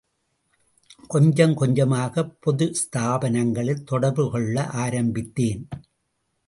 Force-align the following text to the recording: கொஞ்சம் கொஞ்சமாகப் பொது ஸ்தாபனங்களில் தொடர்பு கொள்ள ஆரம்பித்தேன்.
கொஞ்சம் 1.07 1.53
கொஞ்சமாகப் 1.53 2.37
பொது 2.41 2.71
ஸ்தாபனங்களில் 2.71 3.83
தொடர்பு 3.83 4.31
கொள்ள 4.31 4.67
ஆரம்பித்தேன். 4.67 5.67